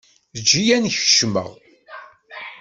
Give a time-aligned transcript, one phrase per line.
[0.37, 1.49] Ejj-iyi ad n-kecmeɣ.